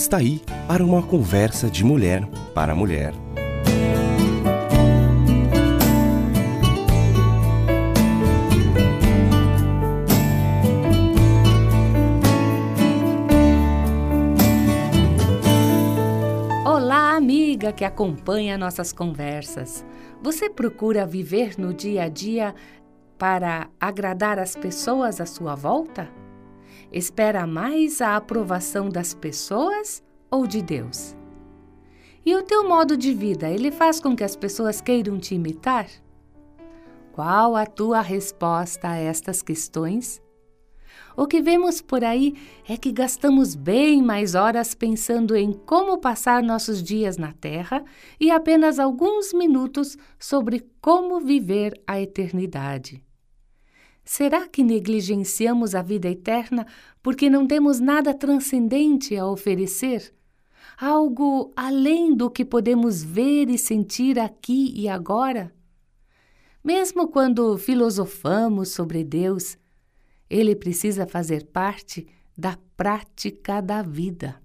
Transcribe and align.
Está 0.00 0.16
aí 0.16 0.40
para 0.66 0.82
uma 0.82 1.02
conversa 1.02 1.68
de 1.68 1.84
mulher 1.84 2.26
para 2.54 2.74
mulher. 2.74 3.12
Olá, 16.64 17.14
amiga 17.14 17.70
que 17.70 17.84
acompanha 17.84 18.56
nossas 18.56 18.94
conversas. 18.94 19.84
Você 20.22 20.48
procura 20.48 21.04
viver 21.04 21.58
no 21.58 21.74
dia 21.74 22.04
a 22.04 22.08
dia 22.08 22.54
para 23.18 23.68
agradar 23.78 24.38
as 24.38 24.56
pessoas 24.56 25.20
à 25.20 25.26
sua 25.26 25.54
volta? 25.54 26.19
Espera 26.92 27.46
mais 27.46 28.00
a 28.00 28.16
aprovação 28.16 28.88
das 28.88 29.14
pessoas 29.14 30.02
ou 30.30 30.46
de 30.46 30.60
Deus? 30.60 31.14
E 32.26 32.34
o 32.34 32.42
teu 32.42 32.68
modo 32.68 32.96
de 32.96 33.14
vida, 33.14 33.48
ele 33.48 33.70
faz 33.70 34.00
com 34.00 34.14
que 34.14 34.24
as 34.24 34.36
pessoas 34.36 34.80
queiram 34.80 35.18
te 35.18 35.34
imitar? 35.34 35.86
Qual 37.12 37.56
a 37.56 37.64
tua 37.64 38.00
resposta 38.00 38.88
a 38.88 38.96
estas 38.96 39.40
questões? 39.40 40.20
O 41.16 41.26
que 41.26 41.40
vemos 41.40 41.80
por 41.80 42.04
aí 42.04 42.34
é 42.68 42.76
que 42.76 42.92
gastamos 42.92 43.54
bem 43.54 44.02
mais 44.02 44.34
horas 44.34 44.74
pensando 44.74 45.36
em 45.36 45.52
como 45.52 45.98
passar 45.98 46.42
nossos 46.42 46.82
dias 46.82 47.16
na 47.16 47.32
Terra 47.32 47.84
e 48.18 48.30
apenas 48.30 48.78
alguns 48.78 49.32
minutos 49.32 49.96
sobre 50.18 50.66
como 50.80 51.20
viver 51.20 51.80
a 51.86 52.00
eternidade. 52.00 53.02
Será 54.12 54.48
que 54.48 54.64
negligenciamos 54.64 55.72
a 55.72 55.82
vida 55.82 56.08
eterna 56.08 56.66
porque 57.00 57.30
não 57.30 57.46
temos 57.46 57.78
nada 57.78 58.12
transcendente 58.12 59.16
a 59.16 59.24
oferecer? 59.24 60.12
Algo 60.76 61.52
além 61.54 62.12
do 62.16 62.28
que 62.28 62.44
podemos 62.44 63.04
ver 63.04 63.48
e 63.48 63.56
sentir 63.56 64.18
aqui 64.18 64.72
e 64.74 64.88
agora? 64.88 65.54
Mesmo 66.64 67.06
quando 67.06 67.56
filosofamos 67.56 68.70
sobre 68.70 69.04
Deus, 69.04 69.56
ele 70.28 70.56
precisa 70.56 71.06
fazer 71.06 71.46
parte 71.46 72.04
da 72.36 72.58
prática 72.76 73.60
da 73.60 73.80
vida. 73.80 74.42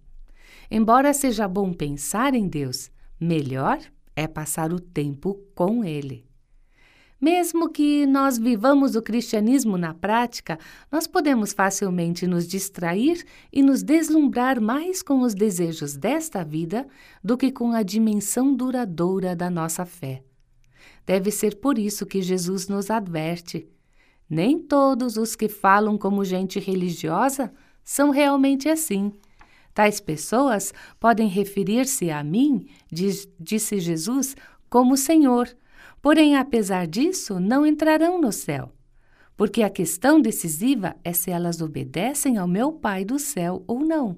Embora 0.69 1.11
seja 1.11 1.47
bom 1.47 1.73
pensar 1.73 2.36
em 2.36 2.47
Deus, 2.47 2.91
melhor 3.19 3.80
é 4.16 4.27
passar 4.27 4.71
o 4.71 4.80
tempo 4.80 5.43
com 5.55 5.83
Ele. 5.83 6.25
Mesmo 7.19 7.69
que 7.69 8.05
nós 8.05 8.38
vivamos 8.38 8.95
o 8.95 9.02
cristianismo 9.02 9.77
na 9.77 9.94
prática, 9.94 10.59
nós 10.91 11.08
podemos 11.08 11.53
facilmente 11.53 12.27
nos 12.27 12.45
distrair 12.45 13.25
e 13.52 13.61
nos 13.61 13.81
deslumbrar 13.81 14.59
mais 14.59 15.02
com 15.02 15.21
os 15.21 15.33
desejos 15.33 15.95
desta 15.95 16.43
vida 16.43 16.86
do 17.23 17.38
que 17.38 17.52
com 17.52 17.71
a 17.71 17.83
dimensão 17.83 18.53
duradoura 18.53 19.36
da 19.36 19.49
nossa 19.49 19.86
fé. 19.86 20.23
Deve 21.05 21.31
ser 21.31 21.55
por 21.55 21.80
isso 21.80 22.05
que 22.05 22.21
Jesus 22.21 22.67
nos 22.67 22.89
adverte: 22.89 23.66
nem 24.30 24.59
todos 24.59 25.16
os 25.16 25.36
que 25.36 25.47
falam 25.47 25.97
como 25.97 26.25
gente 26.25 26.59
religiosa 26.59 27.52
são 27.83 28.09
realmente 28.09 28.67
assim. 28.67 29.13
Tais 29.73 29.99
pessoas 29.99 30.73
podem 30.99 31.27
referir-se 31.27 32.09
a 32.09 32.23
mim, 32.23 32.67
diz, 32.91 33.27
disse 33.39 33.80
Jesus, 33.80 34.36
como 34.69 34.97
Senhor 34.97 35.49
Porém, 36.05 36.36
apesar 36.36 36.86
disso, 36.86 37.39
não 37.39 37.66
entrarão 37.66 38.21
no 38.21 38.32
céu. 38.32 38.71
Porque 39.36 39.64
a 39.64 39.71
questão 39.71 40.21
decisiva 40.21 40.95
é 41.04 41.11
se 41.11 41.32
elas 41.32 41.61
obedecem 41.61 42.38
ao 42.38 42.48
meu 42.48 42.71
Pai 42.71 43.04
do 43.04 43.17
céu 43.17 43.64
ou 43.66 43.80
não. 43.80 44.16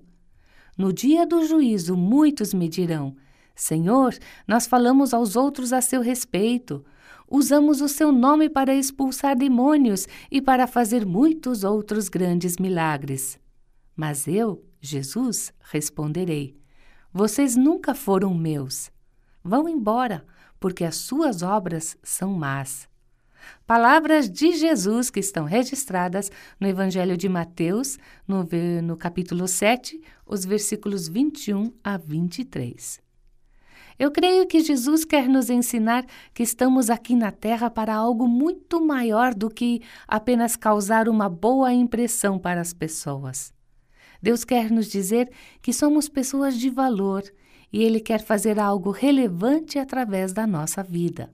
No 0.77 0.91
dia 0.91 1.25
do 1.25 1.47
juízo, 1.47 1.95
muitos 1.95 2.53
me 2.53 2.67
dirão: 2.67 3.15
Senhor, 3.55 4.13
nós 4.45 4.67
falamos 4.67 5.13
aos 5.13 5.37
outros 5.37 5.71
a 5.71 5.79
seu 5.79 6.01
respeito. 6.01 6.83
Usamos 7.25 7.79
o 7.79 7.87
seu 7.87 8.11
nome 8.11 8.49
para 8.49 8.75
expulsar 8.75 9.33
demônios 9.33 10.09
e 10.29 10.41
para 10.41 10.67
fazer 10.67 11.05
muitos 11.05 11.63
outros 11.63 12.09
grandes 12.09 12.57
milagres. 12.57 13.39
Mas 13.95 14.27
eu, 14.27 14.61
Jesus, 14.81 15.53
responderei: 15.61 16.53
Vocês 17.13 17.55
nunca 17.55 17.95
foram 17.95 18.33
meus. 18.33 18.91
Vão 19.41 19.69
embora 19.69 20.25
porque 20.59 20.83
as 20.83 20.95
suas 20.95 21.41
obras 21.41 21.97
são 22.03 22.33
más. 22.33 22.87
Palavras 23.65 24.29
de 24.29 24.53
Jesus 24.53 25.09
que 25.09 25.19
estão 25.19 25.45
registradas 25.45 26.31
no 26.59 26.67
Evangelho 26.67 27.17
de 27.17 27.29
Mateus, 27.29 27.97
no, 28.27 28.47
no 28.83 28.97
capítulo 28.97 29.47
7, 29.47 30.01
os 30.25 30.45
versículos 30.45 31.07
21 31.07 31.71
a 31.83 31.97
23. 31.97 33.01
Eu 33.99 34.11
creio 34.11 34.45
que 34.45 34.59
Jesus 34.59 35.03
quer 35.03 35.27
nos 35.27 35.49
ensinar 35.49 36.05
que 36.33 36.43
estamos 36.43 36.89
aqui 36.89 37.15
na 37.15 37.31
Terra 37.31 37.69
para 37.69 37.95
algo 37.95 38.27
muito 38.27 38.79
maior 38.85 39.33
do 39.33 39.49
que 39.49 39.81
apenas 40.07 40.55
causar 40.55 41.09
uma 41.09 41.27
boa 41.27 41.73
impressão 41.73 42.37
para 42.37 42.61
as 42.61 42.73
pessoas. 42.73 43.51
Deus 44.21 44.43
quer 44.43 44.69
nos 44.69 44.87
dizer 44.87 45.31
que 45.61 45.73
somos 45.73 46.07
pessoas 46.07 46.57
de 46.57 46.69
valor 46.69 47.23
e 47.71 47.83
Ele 47.83 47.99
quer 47.99 48.21
fazer 48.21 48.59
algo 48.59 48.91
relevante 48.91 49.77
através 49.77 50.33
da 50.33 50.47
nossa 50.47 50.83
vida. 50.83 51.31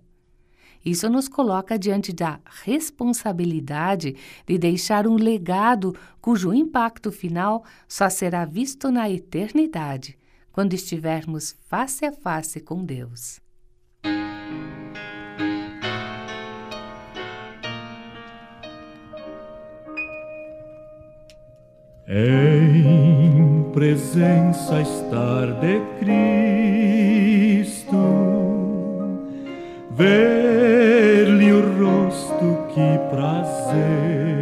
Isso 0.86 1.10
nos 1.10 1.30
coloca 1.30 1.80
diante 1.80 2.12
da 2.12 2.40
responsabilidade 2.64 4.18
de 4.46 4.58
deixar 4.58 5.08
um 5.08 5.16
legado 5.16 5.96
cujo 6.20 6.54
impacto 6.54 7.12
final 7.12 7.64
só 7.88 8.10
será 8.10 8.44
visto 8.44 8.92
na 8.92 9.10
eternidade, 9.10 10.18
quando 10.52 10.74
estivermos 10.74 11.56
face 11.68 12.06
a 12.06 12.12
face 12.12 12.60
com 12.60 12.84
Deus. 12.84 13.42
Em 22.06 23.33
presença 23.74 24.82
estar 24.82 25.48
de 25.60 25.82
Cristo, 26.00 27.98
ver-lhe 29.90 31.52
o 31.52 31.62
rosto, 31.80 32.68
que 32.74 33.00
prazer. 33.10 34.33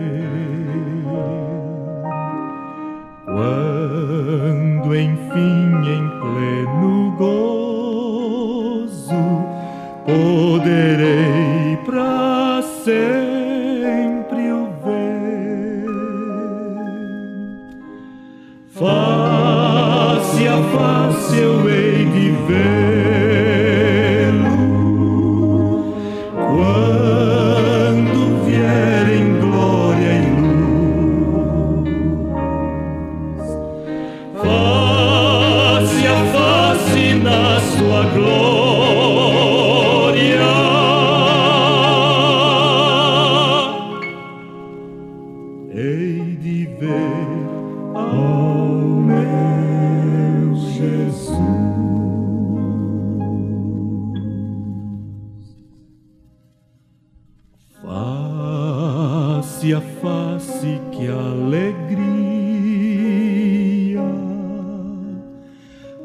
Face 59.72 59.74
a 59.74 59.82
face, 60.02 60.82
que 60.92 61.08
alegria 61.08 62.02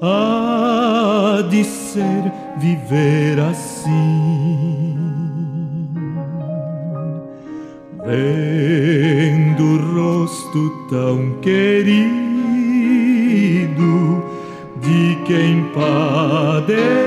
há 0.01 1.43
de 1.51 1.65
ser 1.65 2.33
viver 2.59 3.41
assim. 3.41 4.97
Vendo 8.05 9.65
o 9.65 10.21
rosto 10.21 10.71
tão 10.89 11.41
querido 11.41 12.13
de 14.81 15.19
quem 15.25 15.65
padeceu 15.75 17.06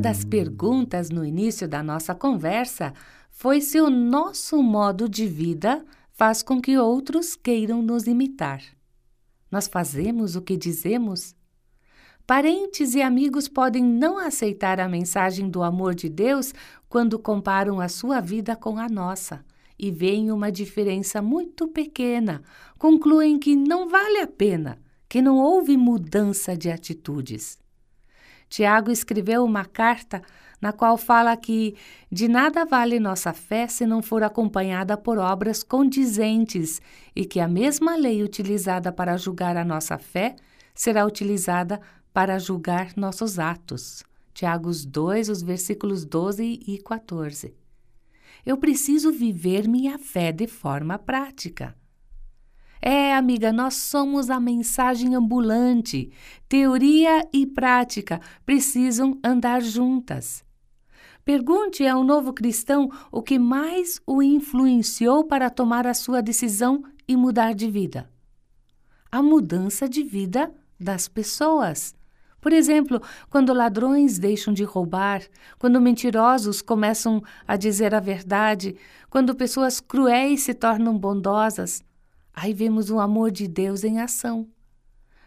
das 0.00 0.24
perguntas 0.24 1.10
no 1.10 1.22
início 1.22 1.68
da 1.68 1.82
nossa 1.82 2.14
conversa 2.14 2.94
foi 3.30 3.60
se 3.60 3.78
o 3.78 3.90
nosso 3.90 4.62
modo 4.62 5.06
de 5.06 5.26
vida 5.26 5.84
faz 6.12 6.42
com 6.42 6.58
que 6.58 6.78
outros 6.78 7.36
queiram 7.36 7.82
nos 7.82 8.06
imitar. 8.06 8.62
Nós 9.50 9.68
fazemos 9.68 10.36
o 10.36 10.40
que 10.42 10.56
dizemos? 10.56 11.34
Parentes 12.26 12.94
e 12.94 13.02
amigos 13.02 13.46
podem 13.46 13.84
não 13.84 14.16
aceitar 14.16 14.80
a 14.80 14.88
mensagem 14.88 15.50
do 15.50 15.62
amor 15.62 15.94
de 15.94 16.08
Deus 16.08 16.54
quando 16.88 17.18
comparam 17.18 17.78
a 17.78 17.88
sua 17.88 18.20
vida 18.20 18.56
com 18.56 18.78
a 18.78 18.88
nossa 18.88 19.44
e 19.78 19.90
veem 19.90 20.32
uma 20.32 20.50
diferença 20.50 21.20
muito 21.20 21.68
pequena, 21.68 22.42
concluem 22.78 23.38
que 23.38 23.54
não 23.54 23.88
vale 23.88 24.20
a 24.20 24.26
pena, 24.26 24.78
que 25.08 25.20
não 25.20 25.36
houve 25.36 25.76
mudança 25.76 26.56
de 26.56 26.70
atitudes. 26.70 27.58
Tiago 28.50 28.90
escreveu 28.90 29.44
uma 29.44 29.64
carta 29.64 30.20
na 30.60 30.72
qual 30.72 30.98
fala 30.98 31.34
que 31.36 31.76
de 32.10 32.28
nada 32.28 32.66
vale 32.66 32.98
nossa 32.98 33.32
fé 33.32 33.68
se 33.68 33.86
não 33.86 34.02
for 34.02 34.24
acompanhada 34.24 34.96
por 34.96 35.18
obras 35.18 35.62
condizentes 35.62 36.82
e 37.14 37.24
que 37.24 37.38
a 37.38 37.48
mesma 37.48 37.96
lei 37.96 38.22
utilizada 38.22 38.92
para 38.92 39.16
julgar 39.16 39.56
a 39.56 39.64
nossa 39.64 39.96
fé 39.96 40.34
será 40.74 41.06
utilizada 41.06 41.80
para 42.12 42.38
julgar 42.38 42.92
nossos 42.96 43.38
atos. 43.38 44.02
Tiago 44.34 44.70
2, 44.70 45.28
os 45.28 45.42
versículos 45.42 46.04
12 46.04 46.60
e 46.66 46.78
14. 46.82 47.54
Eu 48.44 48.56
preciso 48.56 49.12
viver 49.12 49.68
minha 49.68 49.96
fé 49.96 50.32
de 50.32 50.46
forma 50.46 50.98
prática. 50.98 51.76
É, 52.82 53.14
amiga, 53.14 53.52
nós 53.52 53.74
somos 53.74 54.30
a 54.30 54.40
mensagem 54.40 55.14
ambulante. 55.14 56.10
Teoria 56.48 57.28
e 57.32 57.46
prática 57.46 58.20
precisam 58.46 59.18
andar 59.22 59.60
juntas. 59.60 60.42
Pergunte 61.22 61.86
ao 61.86 62.02
novo 62.02 62.32
cristão 62.32 62.90
o 63.12 63.22
que 63.22 63.38
mais 63.38 64.00
o 64.06 64.22
influenciou 64.22 65.24
para 65.24 65.50
tomar 65.50 65.86
a 65.86 65.92
sua 65.92 66.22
decisão 66.22 66.82
e 67.06 67.16
mudar 67.16 67.54
de 67.54 67.70
vida. 67.70 68.10
A 69.12 69.22
mudança 69.22 69.86
de 69.86 70.02
vida 70.02 70.52
das 70.78 71.06
pessoas. 71.06 71.94
Por 72.40 72.54
exemplo, 72.54 73.02
quando 73.28 73.52
ladrões 73.52 74.18
deixam 74.18 74.54
de 74.54 74.64
roubar, 74.64 75.22
quando 75.58 75.80
mentirosos 75.80 76.62
começam 76.62 77.22
a 77.46 77.54
dizer 77.56 77.94
a 77.94 78.00
verdade, 78.00 78.74
quando 79.10 79.34
pessoas 79.34 79.78
cruéis 79.78 80.40
se 80.42 80.54
tornam 80.54 80.96
bondosas, 80.96 81.84
aí 82.34 82.52
vemos 82.52 82.90
o 82.90 82.98
amor 82.98 83.30
de 83.30 83.46
Deus 83.46 83.84
em 83.84 84.00
ação. 84.00 84.48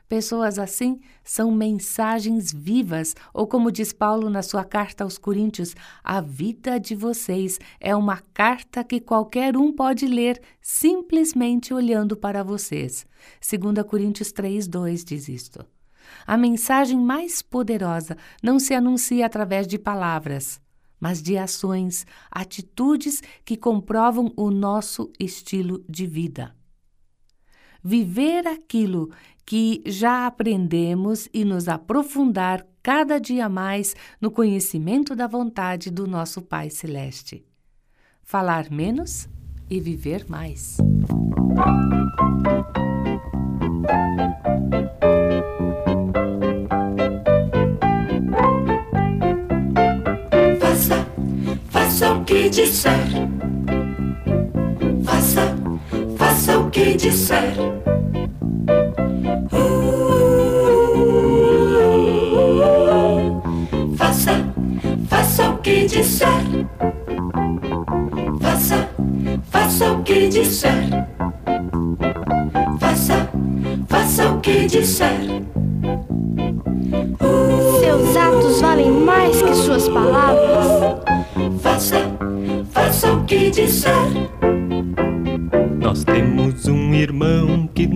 Pessoas 0.07 0.59
assim 0.59 0.99
são 1.23 1.49
mensagens 1.49 2.53
vivas, 2.53 3.15
ou 3.33 3.47
como 3.47 3.71
diz 3.71 3.91
Paulo 3.91 4.29
na 4.29 4.43
sua 4.43 4.63
carta 4.63 5.03
aos 5.03 5.17
Coríntios, 5.17 5.75
a 6.03 6.21
vida 6.21 6.79
de 6.79 6.93
vocês 6.93 7.57
é 7.79 7.95
uma 7.95 8.21
carta 8.33 8.83
que 8.83 8.99
qualquer 8.99 9.57
um 9.57 9.73
pode 9.73 10.05
ler 10.05 10.39
simplesmente 10.61 11.73
olhando 11.73 12.15
para 12.15 12.43
vocês. 12.43 13.07
2 13.41 13.83
Coríntios 13.87 14.31
3, 14.31 14.67
2 14.67 15.03
diz 15.03 15.27
isto. 15.27 15.65
A 16.27 16.37
mensagem 16.37 16.99
mais 16.99 17.41
poderosa 17.41 18.15
não 18.43 18.59
se 18.59 18.73
anuncia 18.73 19.25
através 19.25 19.65
de 19.65 19.79
palavras, 19.79 20.61
mas 20.99 21.23
de 21.23 21.37
ações, 21.37 22.05
atitudes 22.29 23.21
que 23.43 23.57
comprovam 23.57 24.31
o 24.37 24.51
nosso 24.51 25.11
estilo 25.19 25.83
de 25.89 26.05
vida. 26.05 26.55
Viver 27.83 28.47
aquilo 28.47 29.11
que 29.45 29.83
já 29.85 30.25
aprendemos 30.25 31.27
e 31.33 31.43
nos 31.43 31.67
aprofundar 31.67 32.65
cada 32.81 33.19
dia 33.19 33.49
mais 33.49 33.93
no 34.21 34.31
conhecimento 34.31 35.13
da 35.13 35.27
vontade 35.27 35.91
do 35.91 36.07
nosso 36.07 36.41
Pai 36.41 36.69
Celeste. 36.69 37.45
Falar 38.21 38.71
menos 38.71 39.27
e 39.69 39.81
viver 39.81 40.25
mais. 40.29 40.77
Faça, 50.59 51.05
faça 51.69 52.13
o 52.13 52.23
que 52.23 52.49
disser. 52.49 53.52
Que 56.73 56.95
disser. 56.95 57.53
Faça, 63.95 64.43
faça 65.07 65.49
o 65.51 65.57
que 65.59 65.85
disser. 65.85 66.27
Faça, 68.41 68.89
faça 69.51 69.91
o 69.91 70.01
que 70.01 70.27
disser. 70.29 70.89
Faça, 72.79 73.29
faça 73.87 74.29
o 74.31 74.39
que 74.39 74.65
disser. 74.65 75.43
Seus 77.79 78.17
atos 78.17 78.61
valem 78.61 78.91
mais 78.91 79.39
que 79.43 79.53
suas 79.53 79.87
palavras. 79.87 81.03
Faça, 81.61 81.97
faça 82.71 83.13
o 83.13 83.23
que 83.25 83.51
disser. 83.51 84.32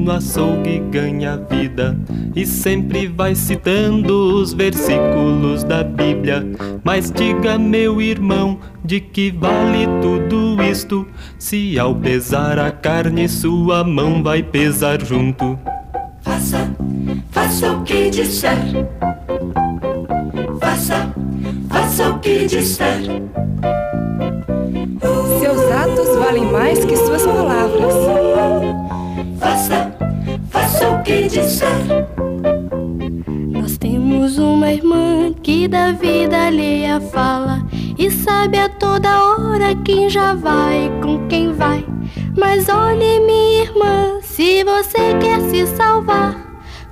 No 0.08 0.14
açougue 0.14 0.80
ganha 0.90 1.36
vida 1.36 1.98
e 2.34 2.46
sempre 2.46 3.08
vai 3.08 3.36
citando 3.36 4.36
os 4.36 4.54
versículos 4.54 5.66
da 5.66 5.84
Bíblia. 5.84 6.48
Mas 6.82 7.12
diga, 7.12 7.60
meu 7.60 8.02
irmão, 8.02 8.58
de 8.86 9.02
que 9.02 9.30
vale 9.32 9.86
tudo 10.02 10.64
isto? 10.64 11.06
Se 11.38 11.78
ao 11.78 11.94
pesar 11.94 12.58
a 12.58 12.72
carne 12.72 13.28
sua 13.28 13.84
mão 13.84 14.24
vai 14.24 14.42
pesar 14.42 15.04
junto. 15.04 15.60
Faça, 16.22 16.70
faça 17.32 17.74
o 17.74 17.84
que 17.84 18.10
disser. 18.10 18.88
Faça, 20.62 21.14
faça 21.70 22.10
o 22.12 22.20
que 22.20 22.46
disser. 22.46 23.02
Seus 25.40 25.72
atos 25.72 26.16
valem 26.18 26.46
mais 26.46 26.86
que 26.86 26.96
suas 26.96 27.26
palavras. 27.26 28.27
Disser. 31.26 31.70
Nós 33.50 33.76
temos 33.78 34.38
uma 34.38 34.72
irmã 34.72 35.34
que 35.42 35.68
da 35.68 35.92
vida 35.92 36.46
alheia 36.46 37.02
fala 37.02 37.66
e 37.98 38.12
sabe 38.12 38.60
a 38.60 38.70
toda 38.70 39.10
hora 39.10 39.76
quem 39.84 40.10
já 40.10 40.36
vai 40.36 40.92
com 41.02 41.28
quem 41.28 41.52
vai. 41.54 41.84
Mas 42.38 42.70
olhe, 42.70 43.20
minha 43.22 43.64
irmã, 43.64 44.20
se 44.22 44.64
você 44.64 45.16
quer 45.20 45.42
se 45.50 45.66
salvar, 45.76 46.36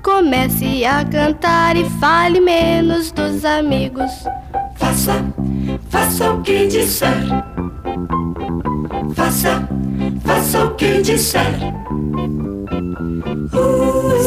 comece 0.02 0.84
a 0.84 1.06
cantar 1.06 1.78
e 1.78 1.88
fale 2.00 2.42
menos 2.42 3.12
dos 3.12 3.46
amigos. 3.46 4.12
Faça, 4.76 5.24
faça 5.90 6.34
o 6.34 6.42
que 6.42 6.66
disser. 6.66 7.24
Faça, 9.14 9.70
faça 10.26 10.66
o 10.66 10.76
que 10.76 11.02
disser. 11.02 11.76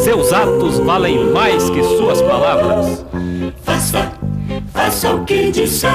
Seus 0.03 0.33
atos 0.33 0.79
valem 0.79 1.31
mais 1.31 1.69
que 1.69 1.83
suas 1.83 2.21
palavras. 2.21 3.05
Faça, 3.63 4.11
faça 4.73 5.15
o 5.15 5.25
que 5.25 5.51
disser. 5.51 5.91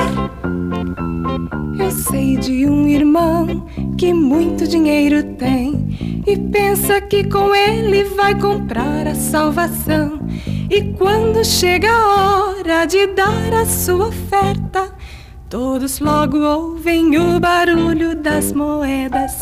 Eu 1.78 1.90
sei 1.90 2.36
de 2.36 2.66
um 2.66 2.86
irmão 2.86 3.66
que 3.98 4.12
muito 4.12 4.66
dinheiro 4.66 5.22
tem 5.36 6.22
e 6.26 6.36
pensa 6.36 7.00
que 7.00 7.24
com 7.24 7.54
ele 7.54 8.04
vai 8.04 8.38
comprar 8.38 9.06
a 9.06 9.14
salvação. 9.14 10.20
E 10.70 10.82
quando 10.98 11.44
chega 11.44 11.90
a 11.90 12.52
hora 12.54 12.84
de 12.86 13.06
dar 13.08 13.52
a 13.52 13.66
sua 13.66 14.08
oferta, 14.08 14.92
todos 15.48 16.00
logo 16.00 16.38
ouvem 16.38 17.16
o 17.18 17.38
barulho 17.40 18.14
das 18.14 18.52
moedas. 18.52 19.32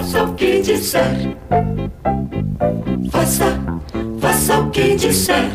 Faça, 0.00 0.24
o 0.24 0.34
que 0.34 0.62
disser. 0.62 1.36
Faça, 3.12 3.44
faça 4.18 4.58
o 4.58 4.70
que 4.70 4.96
disser. 4.96 5.50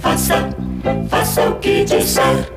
Faça, 0.00 0.34
faça 1.08 1.50
o 1.50 1.58
que 1.58 1.82
disser. 1.82 2.52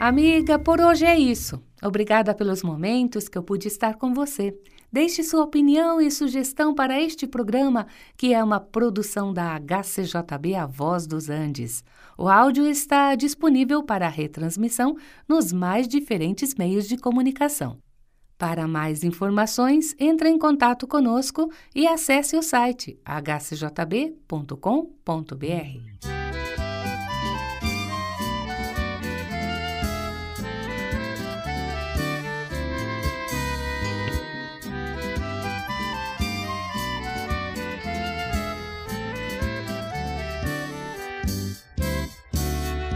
Amiga, 0.00 0.58
por 0.58 0.80
hoje 0.80 1.04
é 1.04 1.16
isso. 1.16 1.62
Obrigada 1.80 2.34
pelos 2.34 2.64
momentos 2.64 3.28
que 3.28 3.38
eu 3.38 3.42
pude 3.44 3.68
estar 3.68 3.94
com 3.94 4.12
você. 4.12 4.52
Deixe 4.94 5.24
sua 5.24 5.42
opinião 5.42 6.00
e 6.00 6.08
sugestão 6.08 6.72
para 6.72 7.02
este 7.02 7.26
programa, 7.26 7.88
que 8.16 8.32
é 8.32 8.44
uma 8.44 8.60
produção 8.60 9.32
da 9.32 9.58
HCJB 9.58 10.54
A 10.54 10.66
Voz 10.66 11.04
dos 11.04 11.28
Andes. 11.28 11.82
O 12.16 12.28
áudio 12.28 12.64
está 12.64 13.16
disponível 13.16 13.82
para 13.82 14.08
retransmissão 14.08 14.96
nos 15.28 15.52
mais 15.52 15.88
diferentes 15.88 16.54
meios 16.54 16.86
de 16.86 16.96
comunicação. 16.96 17.76
Para 18.38 18.68
mais 18.68 19.02
informações, 19.02 19.96
entre 19.98 20.28
em 20.28 20.38
contato 20.38 20.86
conosco 20.86 21.50
e 21.74 21.88
acesse 21.88 22.36
o 22.36 22.42
site 22.42 22.96
hcjb.com.br. 23.04 23.74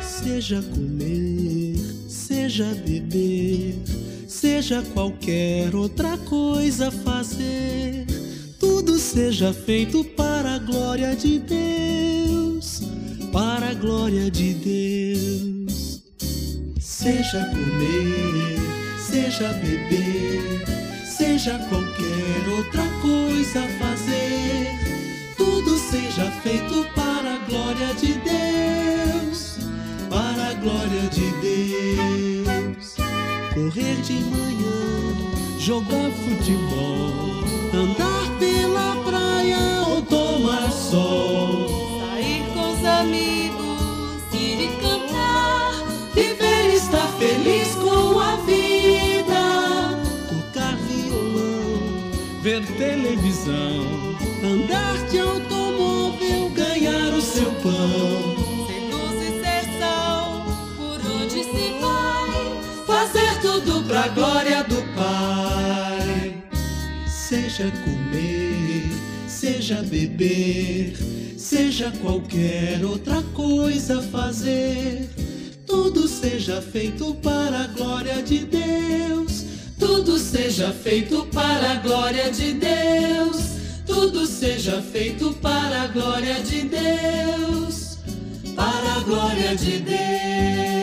Seja 0.00 0.62
comer, 0.62 1.76
seja 2.08 2.64
beber, 2.86 3.74
seja 4.28 4.82
qualquer 4.94 5.74
outra 5.74 6.16
coisa 6.18 6.90
fazer, 6.90 8.06
tudo 8.60 8.98
seja 8.98 9.52
feito 9.52 10.04
para 10.04 10.54
a 10.54 10.58
glória 10.58 11.16
de 11.16 11.38
Deus, 11.40 12.82
para 13.32 13.70
a 13.70 13.74
glória 13.74 14.30
de 14.30 14.54
Deus. 14.54 16.02
Seja 16.80 17.44
comer, 17.46 18.58
seja 18.98 19.52
beber, 19.54 20.64
seja 21.04 21.58
qualquer 21.68 22.48
outra 22.56 22.84
coisa 23.02 23.62
fazer, 23.78 25.34
tudo 25.36 25.76
seja 25.76 26.30
feito 26.42 26.86
para 26.94 27.34
a 27.34 27.38
glória 27.46 27.94
de 27.94 28.12
Deus 28.14 28.37
glória 30.58 31.02
de 31.10 31.30
Deus. 31.40 32.96
Correr 33.54 33.96
de 34.02 34.14
manhã, 34.24 35.58
jogar 35.58 36.10
futebol, 36.10 37.44
andar 37.74 38.38
pela 38.38 38.96
praia 39.04 39.82
ou 39.88 40.02
tomar 40.02 40.70
sol, 40.70 42.00
sair 42.00 42.44
com 42.54 42.72
os 42.72 42.84
amigos, 42.84 44.22
ir 44.32 44.60
e 44.60 44.68
cantar, 44.80 45.72
viver 46.14 46.70
e 46.72 46.76
estar 46.76 47.08
feliz 47.18 47.74
com 47.74 48.20
a 48.20 48.36
vida, 48.36 49.98
tocar 50.28 50.76
violão, 50.76 52.10
ver 52.42 52.64
televisão, 52.76 54.16
andar 54.44 54.96
de 55.08 55.18
automóvel, 55.18 56.50
ganhar 56.50 57.12
o 57.12 57.20
seu 57.20 57.50
pão. 57.62 58.37
Tudo 63.98 64.04
pra 64.04 64.08
glória 64.08 64.62
do 64.64 64.76
Pai. 64.94 66.42
Seja 67.06 67.70
comer, 67.84 68.84
seja 69.26 69.82
beber, 69.82 70.96
seja 71.36 71.90
qualquer 72.00 72.84
outra 72.84 73.22
coisa 73.34 74.00
fazer, 74.02 75.10
tudo 75.66 76.06
seja 76.06 76.62
feito 76.62 77.14
para 77.14 77.64
a 77.64 77.66
glória 77.68 78.22
de 78.22 78.38
Deus. 78.38 79.44
Tudo 79.78 80.18
seja 80.18 80.72
feito 80.72 81.26
para 81.32 81.72
a 81.72 81.74
glória 81.76 82.30
de 82.30 82.52
Deus. 82.54 83.36
Tudo 83.86 84.26
seja 84.26 84.82
feito 84.82 85.32
para 85.34 85.82
a 85.82 85.86
glória 85.86 86.34
de 86.42 86.62
Deus. 86.62 87.98
Para 88.56 88.96
a 88.96 89.00
glória 89.00 89.54
de 89.54 89.78
Deus. 89.78 90.77